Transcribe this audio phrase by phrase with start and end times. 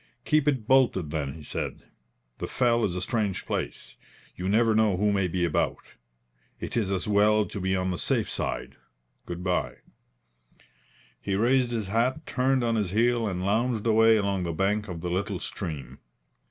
[0.25, 1.83] "Keep it bolted, then," he said.
[2.39, 3.97] "The fell is a strange place.
[4.35, 5.77] You never know who may be about.
[6.59, 8.77] It is as well to be on the safe side.
[9.27, 9.75] Goodbye."
[11.21, 15.01] He raised his hat, turned on his heel and lounged away along the bank of
[15.01, 15.99] the little stream.